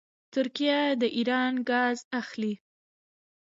ترکیه 0.33 0.79
د 1.01 1.03
ایران 1.17 1.53
ګاز 1.69 1.97
اخلي. 2.19 2.53